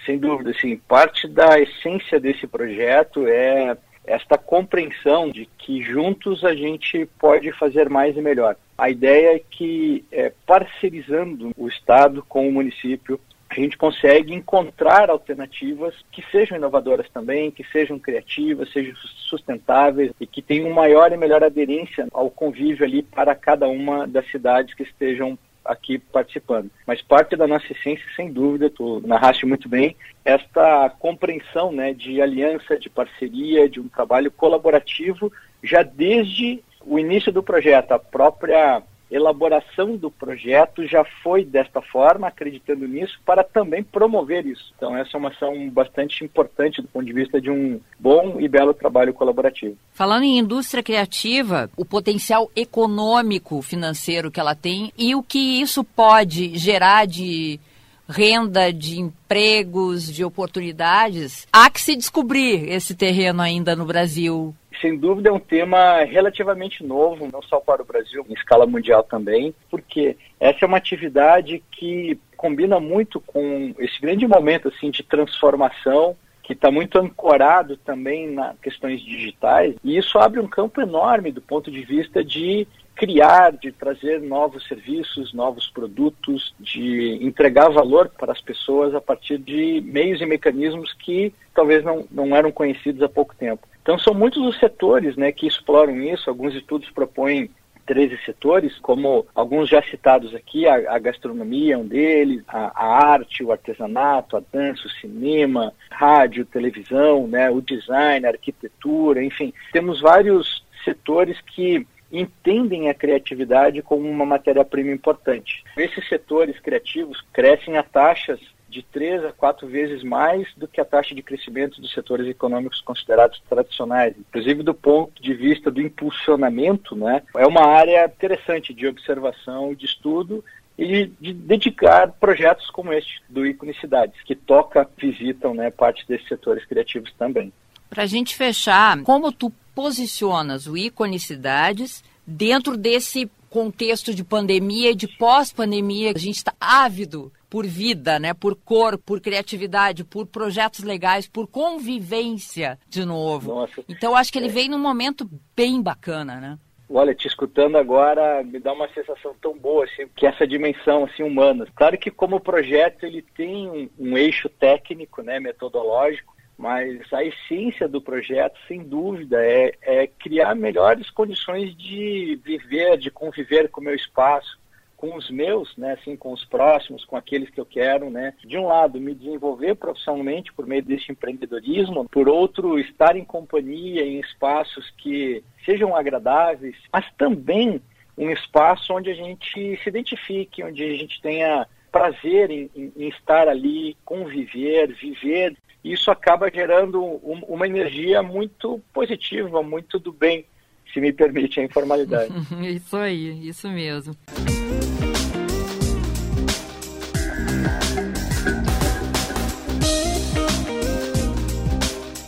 Sem 0.04 0.18
dúvida, 0.18 0.52
sim. 0.60 0.76
Parte 0.86 1.26
da 1.26 1.58
essência 1.58 2.20
desse 2.20 2.46
projeto 2.46 3.26
é 3.26 3.76
esta 4.06 4.38
compreensão 4.38 5.30
de 5.30 5.46
que 5.58 5.82
juntos 5.82 6.44
a 6.44 6.54
gente 6.54 7.06
pode 7.18 7.52
fazer 7.52 7.88
mais 7.88 8.16
e 8.16 8.20
melhor. 8.20 8.56
A 8.78 8.90
ideia 8.90 9.36
é 9.36 9.38
que, 9.38 10.04
é, 10.12 10.32
parcerizando 10.46 11.52
o 11.56 11.68
Estado 11.68 12.24
com 12.28 12.48
o 12.48 12.52
município, 12.52 13.18
a 13.48 13.54
gente 13.54 13.78
consegue 13.78 14.34
encontrar 14.34 15.08
alternativas 15.08 15.94
que 16.10 16.22
sejam 16.30 16.56
inovadoras 16.58 17.08
também, 17.10 17.50
que 17.50 17.64
sejam 17.64 17.98
criativas, 17.98 18.72
sejam 18.72 18.94
sustentáveis 18.96 20.12
e 20.20 20.26
que 20.26 20.42
tenham 20.42 20.70
maior 20.70 21.12
e 21.12 21.16
melhor 21.16 21.44
aderência 21.44 22.06
ao 22.12 22.28
convívio 22.28 22.84
ali 22.84 23.02
para 23.02 23.34
cada 23.34 23.68
uma 23.68 24.06
das 24.06 24.28
cidades 24.30 24.74
que 24.74 24.82
estejam 24.82 25.38
aqui 25.66 25.98
participando. 25.98 26.70
Mas 26.86 27.02
parte 27.02 27.36
da 27.36 27.46
nossa 27.46 27.70
essência, 27.72 28.04
sem 28.14 28.32
dúvida, 28.32 28.70
tu 28.70 29.02
narraste 29.06 29.46
muito 29.46 29.68
bem, 29.68 29.96
esta 30.24 30.90
compreensão 30.98 31.72
né, 31.72 31.92
de 31.92 32.20
aliança, 32.20 32.78
de 32.78 32.88
parceria, 32.88 33.68
de 33.68 33.80
um 33.80 33.88
trabalho 33.88 34.30
colaborativo, 34.30 35.32
já 35.62 35.82
desde 35.82 36.62
o 36.84 36.98
início 36.98 37.32
do 37.32 37.42
projeto, 37.42 37.92
a 37.92 37.98
própria 37.98 38.82
elaboração 39.10 39.96
do 39.96 40.10
projeto 40.10 40.86
já 40.86 41.04
foi 41.22 41.44
desta 41.44 41.80
forma, 41.80 42.26
acreditando 42.26 42.86
nisso, 42.86 43.18
para 43.24 43.44
também 43.44 43.82
promover 43.82 44.46
isso. 44.46 44.72
Então, 44.76 44.96
essa 44.96 45.16
é 45.16 45.18
uma 45.18 45.28
ação 45.28 45.70
bastante 45.70 46.24
importante 46.24 46.82
do 46.82 46.88
ponto 46.88 47.06
de 47.06 47.12
vista 47.12 47.40
de 47.40 47.50
um 47.50 47.80
bom 47.98 48.40
e 48.40 48.48
belo 48.48 48.74
trabalho 48.74 49.14
colaborativo. 49.14 49.76
Falando 49.92 50.24
em 50.24 50.38
indústria 50.38 50.82
criativa, 50.82 51.70
o 51.76 51.84
potencial 51.84 52.50
econômico, 52.56 53.62
financeiro 53.62 54.30
que 54.30 54.40
ela 54.40 54.54
tem 54.54 54.92
e 54.98 55.14
o 55.14 55.22
que 55.22 55.60
isso 55.60 55.84
pode 55.84 56.56
gerar 56.58 57.06
de 57.06 57.60
renda, 58.08 58.72
de 58.72 59.00
empregos, 59.00 60.12
de 60.12 60.24
oportunidades, 60.24 61.46
há 61.52 61.68
que 61.68 61.80
se 61.80 61.96
descobrir 61.96 62.70
esse 62.70 62.94
terreno 62.94 63.42
ainda 63.42 63.74
no 63.74 63.84
Brasil 63.84 64.54
sem 64.80 64.96
dúvida 64.96 65.28
é 65.28 65.32
um 65.32 65.38
tema 65.38 66.04
relativamente 66.04 66.84
novo, 66.84 67.28
não 67.32 67.42
só 67.42 67.60
para 67.60 67.82
o 67.82 67.84
Brasil, 67.84 68.24
em 68.28 68.34
escala 68.34 68.66
mundial 68.66 69.02
também, 69.02 69.54
porque 69.70 70.16
essa 70.38 70.64
é 70.64 70.66
uma 70.66 70.76
atividade 70.76 71.62
que 71.70 72.18
combina 72.36 72.78
muito 72.78 73.20
com 73.20 73.74
esse 73.78 74.00
grande 74.00 74.26
momento 74.26 74.68
assim 74.68 74.90
de 74.90 75.02
transformação 75.02 76.16
que 76.42 76.52
está 76.52 76.70
muito 76.70 76.96
ancorado 76.98 77.76
também 77.76 78.30
nas 78.30 78.56
questões 78.60 79.00
digitais 79.00 79.74
e 79.82 79.96
isso 79.96 80.16
abre 80.16 80.38
um 80.38 80.46
campo 80.46 80.80
enorme 80.80 81.32
do 81.32 81.40
ponto 81.40 81.72
de 81.72 81.82
vista 81.82 82.22
de 82.22 82.68
criar, 82.94 83.52
de 83.52 83.70
trazer 83.70 84.22
novos 84.22 84.66
serviços, 84.66 85.34
novos 85.34 85.68
produtos, 85.68 86.54
de 86.58 87.18
entregar 87.20 87.68
valor 87.68 88.08
para 88.08 88.32
as 88.32 88.40
pessoas 88.40 88.94
a 88.94 89.00
partir 89.00 89.38
de 89.38 89.82
meios 89.84 90.20
e 90.20 90.26
mecanismos 90.26 90.92
que 90.94 91.32
talvez 91.54 91.84
não, 91.84 92.06
não 92.10 92.34
eram 92.34 92.50
conhecidos 92.50 93.02
há 93.02 93.08
pouco 93.08 93.34
tempo. 93.36 93.68
Então 93.86 93.96
são 94.00 94.12
muitos 94.12 94.44
os 94.44 94.58
setores 94.58 95.14
né, 95.14 95.30
que 95.30 95.46
exploram 95.46 96.02
isso, 96.02 96.28
alguns 96.28 96.56
estudos 96.56 96.90
propõem 96.90 97.48
13 97.86 98.18
setores, 98.24 98.76
como 98.80 99.24
alguns 99.32 99.68
já 99.68 99.80
citados 99.80 100.34
aqui, 100.34 100.66
a, 100.66 100.92
a 100.92 100.98
gastronomia 100.98 101.74
é 101.74 101.78
um 101.78 101.86
deles, 101.86 102.42
a, 102.48 102.72
a, 102.74 103.12
arte, 103.12 103.44
o 103.44 103.52
artesanato, 103.52 104.36
a 104.36 104.42
dança, 104.52 104.88
o 104.88 104.90
cinema, 104.90 105.72
rádio, 105.88 106.44
televisão, 106.44 107.28
né, 107.28 107.48
o 107.48 107.60
design, 107.60 108.26
a 108.26 108.30
arquitetura, 108.30 109.22
enfim, 109.22 109.54
temos 109.72 110.00
vários 110.00 110.64
setores 110.84 111.40
que 111.40 111.86
entendem 112.10 112.90
a 112.90 112.94
criatividade 112.94 113.82
como 113.82 114.10
uma 114.10 114.26
matéria-prima 114.26 114.90
importante. 114.90 115.62
Esses 115.76 116.08
setores 116.08 116.58
criativos 116.58 117.24
crescem 117.32 117.76
a 117.76 117.84
taxas 117.84 118.40
de 118.76 118.82
três 118.82 119.24
a 119.24 119.32
quatro 119.32 119.66
vezes 119.66 120.02
mais 120.02 120.46
do 120.54 120.68
que 120.68 120.80
a 120.80 120.84
taxa 120.84 121.14
de 121.14 121.22
crescimento 121.22 121.80
dos 121.80 121.92
setores 121.94 122.26
econômicos 122.28 122.82
considerados 122.82 123.40
tradicionais. 123.48 124.14
Inclusive 124.18 124.62
do 124.62 124.74
ponto 124.74 125.22
de 125.22 125.32
vista 125.32 125.70
do 125.70 125.80
impulsionamento, 125.80 126.94
né, 126.94 127.22
é 127.34 127.46
uma 127.46 127.64
área 127.64 128.04
interessante 128.04 128.74
de 128.74 128.86
observação 128.86 129.74
de 129.74 129.86
estudo 129.86 130.44
e 130.76 131.06
de 131.18 131.32
dedicar 131.32 132.12
projetos 132.12 132.68
como 132.68 132.92
este 132.92 133.22
do 133.30 133.46
Ícone 133.46 133.72
Cidades, 133.80 134.22
que 134.24 134.34
toca, 134.34 134.86
visitam 134.98 135.54
né, 135.54 135.70
parte 135.70 136.06
desses 136.06 136.28
setores 136.28 136.66
criativos 136.66 137.10
também. 137.18 137.50
Para 137.88 138.02
a 138.02 138.06
gente 138.06 138.36
fechar, 138.36 139.02
como 139.02 139.32
tu 139.32 139.50
posicionas 139.74 140.66
o 140.66 140.76
Ícone 140.76 141.18
Cidades 141.18 142.04
dentro 142.26 142.76
desse 142.76 143.30
contexto 143.50 144.14
de 144.14 144.24
pandemia 144.24 144.90
e 144.90 144.94
de 144.94 145.08
pós-pandemia? 145.08 146.12
A 146.14 146.18
gente 146.18 146.36
está 146.36 146.54
ávido 146.60 147.32
por 147.48 147.66
vida, 147.66 148.18
né? 148.18 148.34
Por 148.34 148.56
cor, 148.56 148.98
por 148.98 149.20
criatividade, 149.20 150.04
por 150.04 150.26
projetos 150.26 150.84
legais, 150.84 151.28
por 151.28 151.46
convivência 151.46 152.78
de 152.88 153.04
novo. 153.04 153.54
Nossa. 153.54 153.84
Então 153.88 154.14
acho 154.14 154.32
que 154.32 154.38
ele 154.38 154.48
é. 154.48 154.52
vem 154.52 154.68
num 154.68 154.78
momento 154.78 155.28
bem 155.54 155.80
bacana, 155.80 156.40
né? 156.40 156.58
Olha, 156.88 157.14
te 157.14 157.26
escutando 157.26 157.76
agora 157.76 158.44
me 158.44 158.60
dá 158.60 158.72
uma 158.72 158.88
sensação 158.92 159.34
tão 159.40 159.58
boa, 159.58 159.84
assim, 159.84 160.06
que 160.14 160.24
essa 160.24 160.46
dimensão 160.46 161.04
assim 161.04 161.22
humana. 161.22 161.66
Claro 161.74 161.98
que 161.98 162.12
como 162.12 162.38
projeto 162.38 163.04
ele 163.04 163.22
tem 163.22 163.68
um, 163.68 163.88
um 163.98 164.16
eixo 164.16 164.48
técnico, 164.48 165.20
né, 165.20 165.40
metodológico, 165.40 166.35
mas 166.56 167.12
a 167.12 167.22
essência 167.22 167.86
do 167.86 168.00
projeto, 168.00 168.58
sem 168.66 168.82
dúvida, 168.82 169.44
é, 169.44 169.72
é 169.82 170.06
criar 170.06 170.54
melhores 170.54 171.10
condições 171.10 171.76
de 171.76 172.40
viver, 172.44 172.96
de 172.96 173.10
conviver 173.10 173.68
com 173.68 173.80
o 173.80 173.84
meu 173.84 173.94
espaço, 173.94 174.58
com 174.96 175.14
os 175.14 175.30
meus, 175.30 175.76
né, 175.76 175.92
assim, 175.92 176.16
com 176.16 176.32
os 176.32 176.44
próximos, 176.44 177.04
com 177.04 177.16
aqueles 177.16 177.50
que 177.50 177.60
eu 177.60 177.66
quero, 177.66 178.08
né, 178.08 178.32
de 178.44 178.56
um 178.56 178.66
lado 178.66 178.98
me 178.98 179.14
desenvolver 179.14 179.74
profissionalmente 179.74 180.52
por 180.52 180.66
meio 180.66 180.82
desse 180.82 181.12
empreendedorismo, 181.12 182.08
por 182.08 182.28
outro 182.28 182.78
estar 182.78 183.14
em 183.14 183.24
companhia 183.24 184.02
em 184.02 184.18
espaços 184.18 184.90
que 184.96 185.44
sejam 185.64 185.94
agradáveis, 185.94 186.76
mas 186.90 187.04
também 187.18 187.80
um 188.16 188.30
espaço 188.30 188.94
onde 188.94 189.10
a 189.10 189.14
gente 189.14 189.78
se 189.82 189.88
identifique, 189.88 190.64
onde 190.64 190.82
a 190.82 190.96
gente 190.96 191.20
tenha 191.20 191.66
prazer 191.92 192.50
em, 192.50 192.70
em, 192.74 192.92
em 192.96 193.08
estar 193.08 193.48
ali, 193.48 193.96
conviver, 194.04 194.94
viver. 194.94 195.56
Isso 195.86 196.10
acaba 196.10 196.50
gerando 196.52 197.00
um, 197.00 197.44
uma 197.46 197.64
energia 197.64 198.20
muito 198.20 198.82
positiva, 198.92 199.62
muito 199.62 200.00
do 200.00 200.12
bem, 200.12 200.44
se 200.92 201.00
me 201.00 201.12
permite 201.12 201.60
a 201.60 201.64
informalidade. 201.64 202.32
isso 202.74 202.96
aí, 202.96 203.48
isso 203.48 203.68
mesmo. 203.68 204.16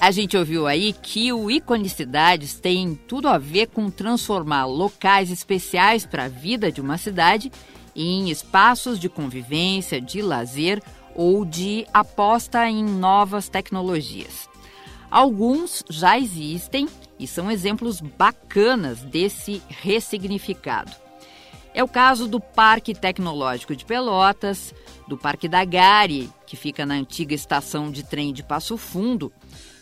A 0.00 0.12
gente 0.12 0.36
ouviu 0.36 0.68
aí 0.68 0.92
que 0.92 1.32
o 1.32 1.50
Iconicidades 1.50 2.60
tem 2.60 2.94
tudo 3.08 3.26
a 3.26 3.38
ver 3.38 3.66
com 3.66 3.90
transformar 3.90 4.66
locais 4.66 5.32
especiais 5.32 6.06
para 6.06 6.26
a 6.26 6.28
vida 6.28 6.70
de 6.70 6.80
uma 6.80 6.96
cidade 6.96 7.50
em 7.96 8.30
espaços 8.30 9.00
de 9.00 9.08
convivência, 9.08 10.00
de 10.00 10.22
lazer 10.22 10.80
ou 11.18 11.44
de 11.44 11.84
aposta 11.92 12.70
em 12.70 12.84
novas 12.84 13.48
tecnologias. 13.48 14.48
Alguns 15.10 15.82
já 15.90 16.16
existem 16.16 16.88
e 17.18 17.26
são 17.26 17.50
exemplos 17.50 18.00
bacanas 18.00 19.02
desse 19.02 19.60
ressignificado. 19.68 20.92
É 21.74 21.82
o 21.82 21.88
caso 21.88 22.28
do 22.28 22.38
Parque 22.38 22.94
Tecnológico 22.94 23.74
de 23.74 23.84
Pelotas, 23.84 24.72
do 25.08 25.18
Parque 25.18 25.48
da 25.48 25.64
Gare, 25.64 26.30
que 26.46 26.54
fica 26.54 26.86
na 26.86 26.94
antiga 26.94 27.34
estação 27.34 27.90
de 27.90 28.04
trem 28.04 28.32
de 28.32 28.44
Passo 28.44 28.76
Fundo, 28.76 29.32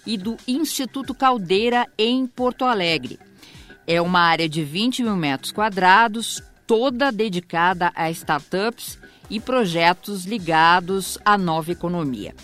e 0.06 0.16
do 0.16 0.38
Instituto 0.48 1.14
Caldeira, 1.14 1.86
em 1.98 2.26
Porto 2.26 2.64
Alegre. 2.64 3.18
É 3.86 4.00
uma 4.00 4.20
área 4.20 4.48
de 4.48 4.64
20 4.64 5.02
mil 5.02 5.16
metros 5.16 5.52
quadrados, 5.52 6.42
toda 6.66 7.12
dedicada 7.12 7.92
a 7.94 8.10
startups 8.10 8.98
e 9.30 9.40
projetos 9.40 10.24
ligados 10.24 11.18
à 11.24 11.38
nova 11.38 11.72
economia. 11.72 12.34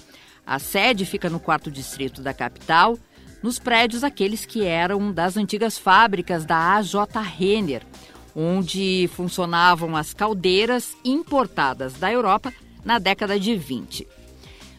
A 0.46 0.58
sede 0.58 1.04
fica 1.04 1.30
no 1.30 1.40
quarto 1.40 1.70
distrito 1.70 2.20
da 2.20 2.34
capital, 2.34 2.98
nos 3.42 3.58
prédios 3.58 4.04
aqueles 4.04 4.46
que 4.46 4.64
eram 4.64 5.12
das 5.12 5.36
antigas 5.36 5.76
fábricas 5.76 6.44
da 6.44 6.76
AJ 6.76 6.94
Renner, 7.36 7.82
onde 8.34 9.10
funcionavam 9.14 9.96
as 9.96 10.14
caldeiras 10.14 10.96
importadas 11.04 11.94
da 11.94 12.10
Europa 12.10 12.52
na 12.84 12.98
década 12.98 13.38
de 13.38 13.56
20. 13.56 14.06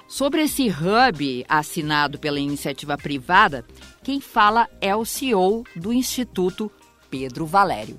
Sobre 0.07 0.43
esse 0.43 0.69
hub 0.69 1.45
assinado 1.49 2.19
pela 2.19 2.39
iniciativa 2.39 2.97
privada, 2.97 3.65
quem 4.03 4.21
fala 4.21 4.69
é 4.79 4.95
o 4.95 5.05
CEO 5.05 5.63
do 5.75 5.91
Instituto, 5.91 6.71
Pedro 7.09 7.45
Valério. 7.45 7.97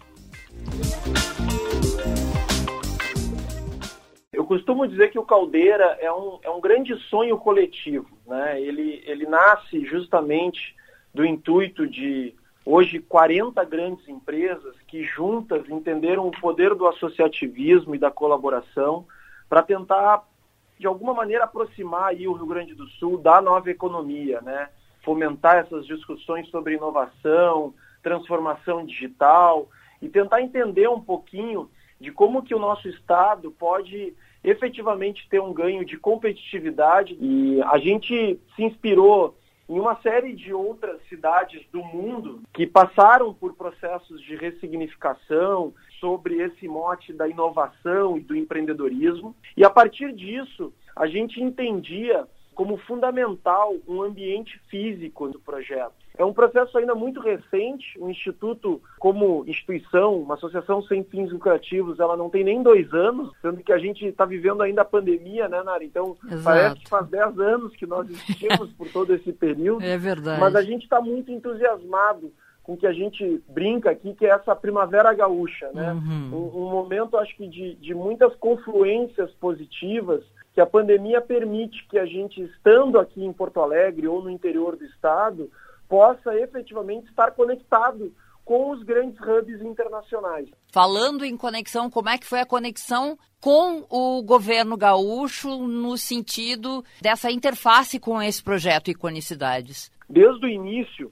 Eu 4.45 4.49
costumo 4.49 4.87
dizer 4.87 5.11
que 5.11 5.19
o 5.19 5.25
Caldeira 5.25 5.97
é 6.03 6.13
um, 6.13 6.39
é 6.43 6.51
um 6.51 6.61
grande 6.61 6.95
sonho 7.09 7.39
coletivo. 7.39 8.07
Né? 8.27 8.61
Ele, 8.61 9.03
ele 9.07 9.25
nasce 9.25 9.87
justamente 9.87 10.77
do 11.15 11.25
intuito 11.25 11.87
de, 11.87 12.35
hoje, 12.63 13.01
40 13.01 13.65
grandes 13.65 14.07
empresas 14.07 14.77
que 14.87 15.03
juntas 15.03 15.67
entenderam 15.71 16.29
o 16.29 16.31
poder 16.31 16.75
do 16.75 16.87
associativismo 16.87 17.95
e 17.95 17.99
da 17.99 18.11
colaboração 18.11 19.07
para 19.49 19.63
tentar 19.63 20.23
de 20.79 20.87
alguma 20.87 21.15
maneira 21.15 21.45
aproximar 21.45 22.09
aí 22.09 22.29
o 22.29 22.35
Rio 22.35 22.47
Grande 22.47 22.75
do 22.75 22.87
Sul 22.87 23.17
da 23.17 23.41
nova 23.41 23.71
economia, 23.71 24.43
né? 24.43 24.69
Fomentar 25.03 25.57
essas 25.57 25.87
discussões 25.87 26.47
sobre 26.51 26.75
inovação, 26.75 27.73
transformação 28.03 28.85
digital 28.85 29.71
e 30.03 30.09
tentar 30.11 30.43
entender 30.43 30.87
um 30.87 31.01
pouquinho 31.01 31.71
de 31.99 32.13
como 32.13 32.43
que 32.43 32.55
o 32.55 32.59
nosso 32.59 32.87
estado 32.89 33.51
pode 33.51 34.15
efetivamente 34.45 35.27
ter 35.29 35.41
um 35.41 35.53
ganho 35.53 35.85
de 35.85 35.97
competitividade 35.97 37.17
e 37.21 37.61
a 37.63 37.79
gente 37.79 38.39
se 38.55 38.63
inspirou 38.63 39.35
em 39.69 39.81
uma 39.81 39.97
série 40.03 40.35
de 40.35 40.53
outras 40.53 41.01
cidades 41.09 41.65
do 41.73 41.83
mundo 41.83 42.43
que 42.53 42.67
passaram 42.67 43.33
por 43.33 43.55
processos 43.55 44.21
de 44.21 44.37
ressignificação 44.37 45.73
sobre 45.99 46.43
esse 46.43 46.69
mote 46.69 47.15
da 47.15 47.27
inovação 47.27 48.19
e 48.19 48.21
do 48.21 48.37
empreendedorismo. 48.37 49.35
E 49.57 49.65
a 49.65 49.71
partir 49.71 50.13
disso, 50.13 50.73
a 50.95 51.07
gente 51.07 51.43
entendia 51.43 52.29
como 52.55 52.77
fundamental 52.77 53.75
um 53.89 54.03
ambiente 54.03 54.61
físico 54.69 55.29
do 55.29 55.41
projeto. 55.41 56.04
É 56.17 56.25
um 56.25 56.33
processo 56.33 56.79
ainda 56.79 56.95
muito 56.95 57.21
recente. 57.21 57.99
O 57.99 58.09
Instituto, 58.09 58.81
como 58.99 59.45
instituição, 59.49 60.17
uma 60.17 60.35
associação 60.35 60.81
sem 60.83 61.03
fins 61.03 61.33
lucrativos, 61.33 61.99
ela 61.99 62.17
não 62.17 62.31
tem 62.31 62.45
nem 62.45 62.63
dois 62.63 62.93
anos, 62.93 63.33
sendo 63.43 63.63
que 63.63 63.73
a 63.73 63.79
gente 63.79 64.07
está 64.07 64.25
vivendo 64.25 64.63
ainda 64.63 64.83
a 64.83 64.85
pandemia, 64.85 65.49
né, 65.49 65.63
Nara? 65.63 65.83
Então, 65.83 66.17
Exato. 66.25 66.45
parece 66.45 66.77
que 66.77 66.89
faz 66.89 67.09
dez 67.09 67.39
anos 67.39 67.75
que 67.75 67.87
nós 67.87 68.09
existimos 68.09 68.73
por 68.75 68.89
todo 68.93 69.13
esse 69.13 69.33
período. 69.33 69.83
É 69.83 69.99
verdade. 69.99 70.41
Mas 70.41 70.55
a 70.55 70.63
gente 70.63 70.85
está 70.85 71.01
muito 71.01 71.33
entusiasmado 71.33 72.33
com 72.63 72.77
que 72.77 72.87
a 72.87 72.93
gente 72.93 73.43
brinca 73.49 73.91
aqui, 73.91 74.15
que 74.15 74.25
é 74.25 74.31
essa 74.31 74.57
primavera 74.57 75.13
gaúcha, 75.13 75.71
né? 75.75 75.93
Uhum. 75.93 76.31
Um, 76.33 76.63
um, 76.63 76.71
momento, 76.71 77.19
acho 77.19 77.37
que, 77.37 77.47
de, 77.47 77.75
de 77.75 77.93
muitas 77.93 78.35
confluências 78.37 79.31
positivas 79.33 80.25
que 80.55 80.61
a 80.61 80.67
pandemia 80.67 81.21
permite 81.21 81.87
que 81.89 81.99
a 81.99 82.07
gente, 82.07 82.41
estando 82.41 82.99
aqui 82.99 83.23
em 83.23 83.33
Porto 83.33 83.61
Alegre 83.61 84.07
ou 84.07 84.23
no 84.23 84.31
interior 84.31 84.77
do 84.77 84.85
estado, 84.85 85.51
possa 85.89 86.35
efetivamente 86.39 87.09
estar 87.09 87.33
conectado 87.33 88.13
com 88.45 88.71
os 88.71 88.83
grandes 88.83 89.19
hubs 89.21 89.63
internacionais. 89.63 90.49
Falando 90.73 91.25
em 91.25 91.37
conexão, 91.37 91.89
como 91.89 92.11
é 92.11 92.19
que 92.19 92.27
foi 92.27 92.41
a 92.41 92.47
conexão 92.47 93.19
com 93.41 93.87
o 93.89 94.23
governo 94.23 94.77
gaúcho 94.77 95.67
no 95.67 95.97
sentido 95.97 96.85
dessa 97.01 97.31
interface 97.31 97.99
com 97.99 98.21
esse 98.21 98.43
projeto 98.43 98.91
Iconicidades? 98.91 99.91
Desde 100.09 100.45
o 100.45 100.49
início, 100.49 101.11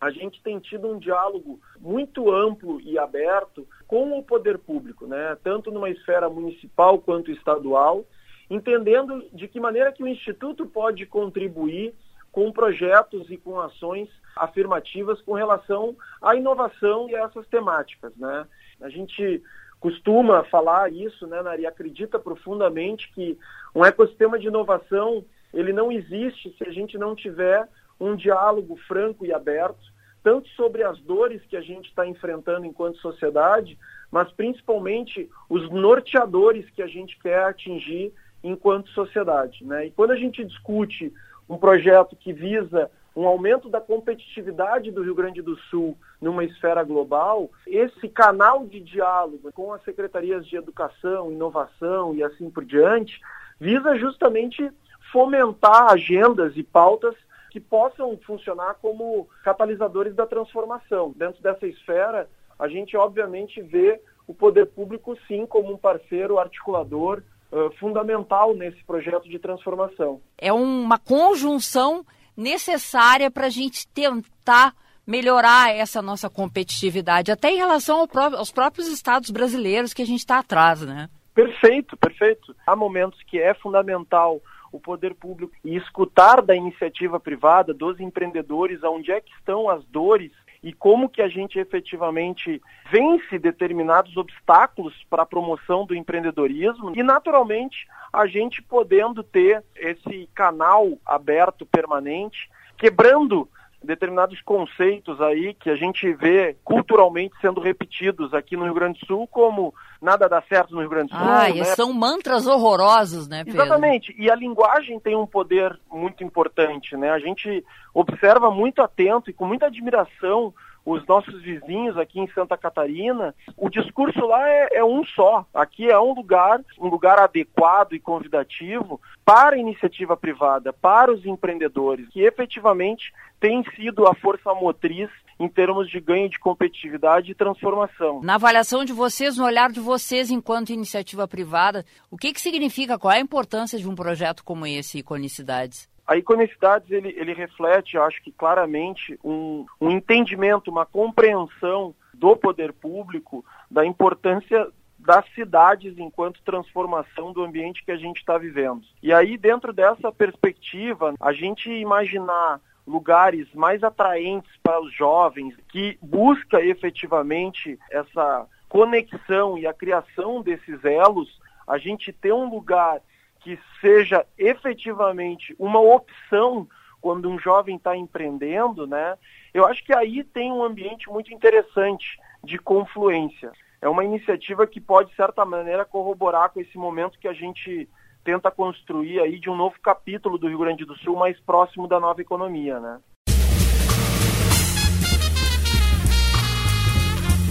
a 0.00 0.10
gente 0.10 0.42
tem 0.42 0.58
tido 0.58 0.88
um 0.88 0.98
diálogo 0.98 1.60
muito 1.78 2.30
amplo 2.32 2.80
e 2.80 2.98
aberto 2.98 3.66
com 3.86 4.18
o 4.18 4.22
poder 4.22 4.58
público, 4.58 5.06
né? 5.06 5.36
tanto 5.44 5.70
numa 5.70 5.90
esfera 5.90 6.28
municipal 6.28 6.98
quanto 6.98 7.30
estadual, 7.30 8.04
entendendo 8.48 9.24
de 9.32 9.46
que 9.46 9.60
maneira 9.60 9.92
que 9.92 10.02
o 10.02 10.08
Instituto 10.08 10.66
pode 10.66 11.06
contribuir 11.06 11.94
com 12.32 12.50
projetos 12.50 13.30
e 13.30 13.36
com 13.36 13.60
ações 13.60 14.08
afirmativas 14.34 15.20
com 15.20 15.34
relação 15.34 15.94
à 16.20 16.34
inovação 16.34 17.08
e 17.08 17.14
a 17.14 17.24
essas 17.24 17.46
temáticas. 17.46 18.12
Né? 18.16 18.46
A 18.80 18.88
gente 18.88 19.42
costuma 19.78 20.42
falar 20.44 20.92
isso, 20.92 21.26
né, 21.26 21.42
Nari, 21.42 21.66
acredita 21.66 22.18
profundamente 22.18 23.12
que 23.12 23.38
um 23.74 23.84
ecossistema 23.84 24.38
de 24.38 24.46
inovação 24.46 25.24
ele 25.52 25.72
não 25.72 25.92
existe 25.92 26.54
se 26.56 26.66
a 26.66 26.72
gente 26.72 26.96
não 26.96 27.14
tiver 27.14 27.68
um 28.00 28.16
diálogo 28.16 28.76
franco 28.88 29.26
e 29.26 29.32
aberto, 29.32 29.92
tanto 30.22 30.48
sobre 30.50 30.82
as 30.82 30.98
dores 31.00 31.42
que 31.46 31.56
a 31.56 31.60
gente 31.60 31.88
está 31.88 32.06
enfrentando 32.06 32.64
enquanto 32.64 32.98
sociedade, 32.98 33.78
mas 34.10 34.30
principalmente 34.32 35.28
os 35.48 35.68
norteadores 35.70 36.68
que 36.70 36.80
a 36.80 36.86
gente 36.86 37.18
quer 37.18 37.44
atingir 37.44 38.12
enquanto 38.42 38.88
sociedade. 38.90 39.64
Né? 39.64 39.86
E 39.86 39.90
quando 39.90 40.12
a 40.12 40.16
gente 40.16 40.44
discute 40.44 41.12
um 41.48 41.56
projeto 41.56 42.16
que 42.16 42.32
visa 42.32 42.90
um 43.14 43.26
aumento 43.26 43.68
da 43.68 43.80
competitividade 43.80 44.90
do 44.90 45.02
Rio 45.02 45.14
Grande 45.14 45.42
do 45.42 45.56
Sul 45.56 45.96
numa 46.20 46.44
esfera 46.44 46.82
global, 46.82 47.50
esse 47.66 48.08
canal 48.08 48.66
de 48.66 48.80
diálogo 48.80 49.52
com 49.52 49.72
as 49.72 49.82
secretarias 49.84 50.46
de 50.46 50.56
educação, 50.56 51.30
inovação 51.30 52.14
e 52.14 52.22
assim 52.22 52.50
por 52.50 52.64
diante, 52.64 53.20
visa 53.60 53.96
justamente 53.96 54.70
fomentar 55.12 55.92
agendas 55.92 56.56
e 56.56 56.62
pautas 56.62 57.14
que 57.50 57.60
possam 57.60 58.16
funcionar 58.24 58.78
como 58.80 59.28
catalisadores 59.44 60.14
da 60.14 60.26
transformação. 60.26 61.12
Dentro 61.14 61.42
dessa 61.42 61.66
esfera, 61.66 62.26
a 62.58 62.66
gente 62.66 62.96
obviamente 62.96 63.60
vê 63.60 64.00
o 64.26 64.32
poder 64.32 64.66
público 64.66 65.14
sim 65.28 65.44
como 65.44 65.70
um 65.70 65.76
parceiro 65.76 66.38
articulador 66.38 67.22
uh, 67.52 67.70
fundamental 67.78 68.54
nesse 68.54 68.82
projeto 68.84 69.28
de 69.28 69.38
transformação. 69.38 70.20
É 70.38 70.52
uma 70.52 70.98
conjunção 70.98 72.04
necessária 72.36 73.30
para 73.30 73.46
a 73.46 73.50
gente 73.50 73.86
tentar 73.88 74.74
melhorar 75.06 75.74
essa 75.74 76.00
nossa 76.00 76.30
competitividade, 76.30 77.30
até 77.30 77.50
em 77.50 77.56
relação 77.56 78.00
ao 78.00 78.08
aos 78.36 78.52
próprios 78.52 78.88
estados 78.88 79.30
brasileiros 79.30 79.92
que 79.92 80.02
a 80.02 80.06
gente 80.06 80.20
está 80.20 80.38
atrás, 80.38 80.80
né? 80.82 81.08
Perfeito, 81.34 81.96
perfeito. 81.96 82.54
Há 82.66 82.76
momentos 82.76 83.20
que 83.24 83.38
é 83.38 83.54
fundamental 83.54 84.40
o 84.70 84.80
poder 84.80 85.14
público 85.14 85.52
e 85.64 85.76
escutar 85.76 86.40
da 86.40 86.56
iniciativa 86.56 87.20
privada, 87.20 87.74
dos 87.74 88.00
empreendedores, 88.00 88.82
onde 88.82 89.12
é 89.12 89.20
que 89.20 89.32
estão 89.34 89.68
as 89.68 89.84
dores 89.86 90.32
e 90.62 90.72
como 90.72 91.08
que 91.08 91.20
a 91.20 91.28
gente 91.28 91.58
efetivamente 91.58 92.62
vence 92.90 93.38
determinados 93.38 94.16
obstáculos 94.16 94.94
para 95.10 95.22
a 95.22 95.26
promoção 95.26 95.84
do 95.84 95.94
empreendedorismo 95.94 96.92
e 96.94 97.02
naturalmente 97.02 97.86
a 98.12 98.26
gente 98.26 98.62
podendo 98.62 99.22
ter 99.22 99.64
esse 99.74 100.28
canal 100.34 100.98
aberto 101.04 101.66
permanente, 101.66 102.48
quebrando 102.76 103.48
determinados 103.84 104.40
conceitos 104.42 105.20
aí 105.20 105.54
que 105.54 105.70
a 105.70 105.76
gente 105.76 106.12
vê 106.14 106.56
culturalmente 106.64 107.34
sendo 107.40 107.60
repetidos 107.60 108.32
aqui 108.32 108.56
no 108.56 108.64
Rio 108.64 108.74
Grande 108.74 109.00
do 109.00 109.06
Sul, 109.06 109.26
como 109.26 109.74
nada 110.00 110.28
dá 110.28 110.42
certo 110.42 110.74
no 110.74 110.80
Rio 110.80 110.90
Grande 110.90 111.12
do 111.12 111.18
Sul. 111.18 111.26
Ah, 111.26 111.48
né? 111.48 111.64
são 111.64 111.92
mantras 111.92 112.46
horrorosos, 112.46 113.28
né, 113.28 113.44
Pedro? 113.44 113.60
Exatamente. 113.60 114.14
E 114.18 114.30
a 114.30 114.34
linguagem 114.34 114.98
tem 115.00 115.16
um 115.16 115.26
poder 115.26 115.78
muito 115.90 116.24
importante, 116.24 116.96
né? 116.96 117.10
A 117.10 117.18
gente 117.18 117.64
observa 117.94 118.50
muito 118.50 118.82
atento 118.82 119.30
e 119.30 119.32
com 119.32 119.46
muita 119.46 119.66
admiração 119.66 120.52
os 120.84 121.06
nossos 121.06 121.40
vizinhos 121.42 121.96
aqui 121.96 122.20
em 122.20 122.28
Santa 122.32 122.56
Catarina, 122.56 123.34
o 123.56 123.68
discurso 123.68 124.26
lá 124.26 124.48
é, 124.48 124.68
é, 124.78 124.84
um 124.84 125.04
só. 125.04 125.46
Aqui 125.54 125.88
é 125.88 125.98
um 125.98 126.12
lugar, 126.12 126.60
um 126.78 126.88
lugar 126.88 127.18
adequado 127.18 127.92
e 127.92 128.00
convidativo 128.00 129.00
para 129.24 129.56
a 129.56 129.58
iniciativa 129.58 130.16
privada, 130.16 130.72
para 130.72 131.12
os 131.12 131.24
empreendedores, 131.24 132.08
que 132.08 132.20
efetivamente 132.20 133.12
tem 133.38 133.64
sido 133.76 134.06
a 134.06 134.14
força 134.14 134.52
motriz 134.54 135.08
em 135.38 135.48
termos 135.48 135.90
de 135.90 136.00
ganho 136.00 136.28
de 136.28 136.38
competitividade 136.38 137.30
e 137.30 137.34
transformação. 137.34 138.20
Na 138.22 138.36
avaliação 138.36 138.84
de 138.84 138.92
vocês, 138.92 139.36
no 139.36 139.44
olhar 139.44 139.70
de 139.70 139.80
vocês 139.80 140.30
enquanto 140.30 140.70
iniciativa 140.70 141.26
privada, 141.26 141.84
o 142.10 142.16
que, 142.16 142.32
que 142.32 142.40
significa, 142.40 142.98
qual 142.98 143.12
é 143.12 143.16
a 143.16 143.20
importância 143.20 143.78
de 143.78 143.88
um 143.88 143.94
projeto 143.94 144.44
como 144.44 144.66
esse, 144.66 144.98
Iconicidades? 144.98 145.91
A 146.06 146.16
Iconicidades, 146.16 146.90
ele, 146.90 147.14
ele 147.16 147.32
reflete, 147.32 147.96
acho 147.96 148.22
que 148.22 148.32
claramente, 148.32 149.18
um, 149.22 149.64
um 149.80 149.90
entendimento, 149.90 150.70
uma 150.70 150.84
compreensão 150.84 151.94
do 152.12 152.36
poder 152.36 152.72
público 152.72 153.44
da 153.70 153.86
importância 153.86 154.68
das 154.98 155.24
cidades 155.34 155.98
enquanto 155.98 156.42
transformação 156.42 157.32
do 157.32 157.42
ambiente 157.42 157.84
que 157.84 157.90
a 157.90 157.96
gente 157.96 158.18
está 158.18 158.38
vivendo. 158.38 158.82
E 159.02 159.12
aí, 159.12 159.36
dentro 159.36 159.72
dessa 159.72 160.12
perspectiva, 160.12 161.14
a 161.20 161.32
gente 161.32 161.70
imaginar 161.70 162.60
lugares 162.86 163.46
mais 163.54 163.82
atraentes 163.82 164.50
para 164.62 164.80
os 164.80 164.92
jovens, 164.92 165.54
que 165.68 165.98
busca 166.00 166.60
efetivamente 166.60 167.78
essa 167.90 168.46
conexão 168.68 169.58
e 169.58 169.66
a 169.66 169.74
criação 169.74 170.42
desses 170.42 170.84
elos, 170.84 171.40
a 171.66 171.78
gente 171.78 172.12
ter 172.12 172.32
um 172.32 172.48
lugar 172.48 173.00
que 173.42 173.58
seja 173.80 174.24
efetivamente 174.38 175.54
uma 175.58 175.80
opção 175.80 176.68
quando 177.00 177.28
um 177.28 177.38
jovem 177.38 177.76
está 177.76 177.96
empreendendo, 177.96 178.86
né? 178.86 179.18
Eu 179.52 179.66
acho 179.66 179.84
que 179.84 179.94
aí 179.94 180.22
tem 180.22 180.52
um 180.52 180.62
ambiente 180.62 181.10
muito 181.10 181.34
interessante 181.34 182.18
de 182.44 182.58
confluência. 182.58 183.50
É 183.80 183.88
uma 183.88 184.04
iniciativa 184.04 184.66
que 184.66 184.80
pode, 184.80 185.10
de 185.10 185.16
certa 185.16 185.44
maneira, 185.44 185.84
corroborar 185.84 186.50
com 186.50 186.60
esse 186.60 186.78
momento 186.78 187.18
que 187.18 187.26
a 187.26 187.32
gente 187.32 187.88
tenta 188.22 188.50
construir 188.50 189.20
aí 189.20 189.40
de 189.40 189.50
um 189.50 189.56
novo 189.56 189.74
capítulo 189.82 190.38
do 190.38 190.48
Rio 190.48 190.58
Grande 190.58 190.84
do 190.84 190.96
Sul 190.98 191.16
mais 191.16 191.38
próximo 191.40 191.88
da 191.88 191.98
nova 191.98 192.20
economia, 192.20 192.78
né? 192.78 193.00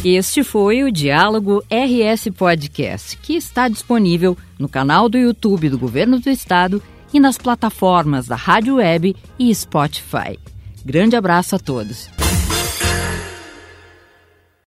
Este 0.04 0.44
foi 0.44 0.84
o 0.84 0.92
Diálogo 0.92 1.64
RS 1.70 2.30
Podcast, 2.36 3.16
que 3.18 3.36
está 3.36 3.68
disponível 3.68 4.36
no 4.58 4.68
canal 4.68 5.08
do 5.08 5.16
YouTube 5.16 5.70
do 5.70 5.78
Governo 5.78 6.20
do 6.20 6.28
Estado 6.28 6.82
e 7.14 7.20
nas 7.20 7.38
plataformas 7.38 8.26
da 8.26 8.36
Rádio 8.36 8.78
Web 8.78 9.16
e 9.38 9.54
Spotify. 9.54 10.40
Grande 10.84 11.16
abraço 11.16 11.56
a 11.56 11.60
todos. 11.60 12.10